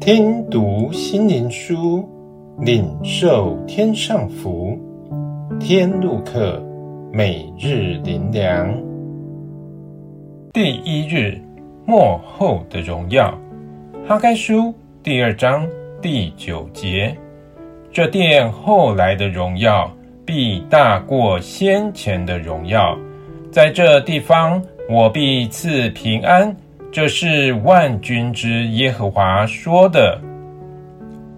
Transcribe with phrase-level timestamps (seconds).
[0.00, 2.08] 听读心灵书，
[2.60, 4.78] 领受天上福。
[5.58, 6.62] 天路客，
[7.12, 8.72] 每日灵粮。
[10.52, 11.40] 第一日，
[11.86, 13.36] 末后的荣耀。
[14.06, 14.72] 哈该书
[15.02, 15.66] 第二章
[16.00, 17.16] 第九节：
[17.90, 19.90] 这殿后来的荣耀，
[20.24, 22.96] 必大过先前的荣耀。
[23.50, 26.54] 在这地方，我必赐平安。
[26.92, 30.18] 这是万军之耶和华说的。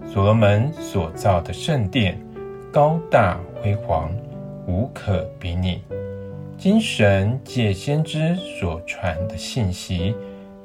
[0.05, 2.19] 所罗门所造的圣殿，
[2.71, 4.09] 高大辉煌，
[4.65, 5.81] 无可比拟。
[6.57, 10.15] 今神借先知所传的信息，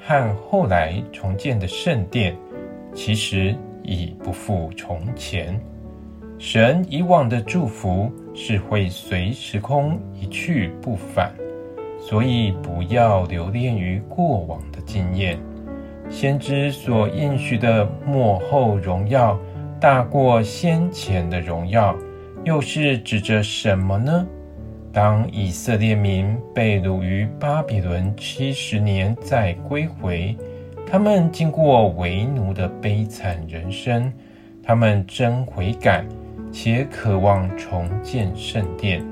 [0.00, 2.36] 和后来重建的圣殿，
[2.94, 5.60] 其实已不复从前。
[6.38, 11.32] 神以往的祝福是会随时空一去不返。
[12.06, 15.38] 所以不要留恋于过往的经验。
[16.10, 19.38] 先知所应许的末后荣耀，
[19.80, 21.96] 大过先前的荣耀，
[22.44, 24.26] 又是指着什么呢？
[24.92, 30.36] 当以色列民被掳于巴比伦七十年再归回，
[30.86, 34.12] 他们经过为奴的悲惨人生，
[34.62, 36.04] 他们真悔改，
[36.52, 39.02] 且渴望重建圣殿。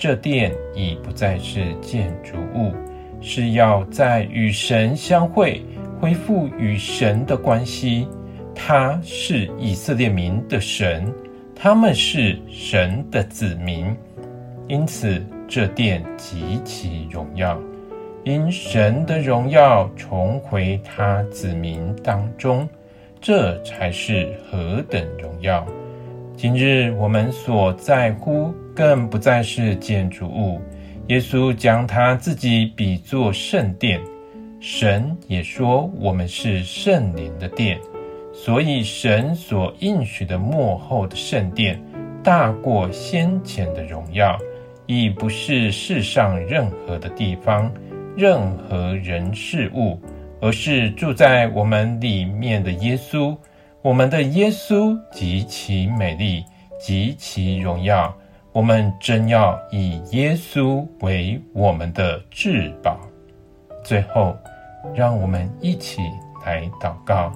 [0.00, 2.72] 这殿已不再是建筑物，
[3.20, 5.62] 是要在与神相会，
[6.00, 8.08] 恢复与神的关系。
[8.54, 11.12] 他是以色列民的神，
[11.54, 13.94] 他们是神的子民，
[14.68, 17.60] 因此这殿极其荣耀，
[18.24, 22.66] 因神的荣耀重回他子民当中，
[23.20, 25.66] 这才是何等荣耀！
[26.42, 30.58] 今日我们所在乎，更不再是建筑物。
[31.08, 34.00] 耶稣将他自己比作圣殿，
[34.58, 37.78] 神也说我们是圣灵的殿。
[38.32, 41.78] 所以，神所应许的末后的圣殿，
[42.22, 44.38] 大过先前的荣耀，
[44.86, 47.70] 已不是世上任何的地方、
[48.16, 50.00] 任何人事物，
[50.40, 53.36] 而是住在我们里面的耶稣。
[53.82, 56.44] 我们的耶稣极其美丽，
[56.78, 58.14] 极其荣耀。
[58.52, 63.00] 我们真要以耶稣为我们的至宝。
[63.82, 64.36] 最后，
[64.94, 66.02] 让我们一起
[66.44, 67.32] 来祷告：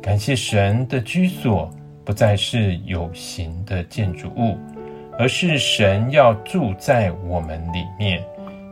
[0.00, 1.68] 感谢神的居所
[2.06, 4.56] 不再是有形的建筑物，
[5.18, 8.24] 而是神要住在我们里面，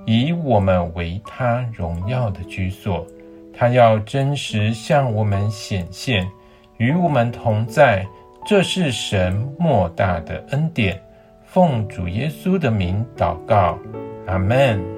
[0.06, 3.06] 以我们为他荣耀的居所。
[3.52, 6.26] 他要真实向我们显现。
[6.78, 8.06] 与我们同在，
[8.46, 11.00] 这是神莫大的恩典。
[11.44, 13.78] 奉主耶稣的名祷告，
[14.26, 14.97] 阿门。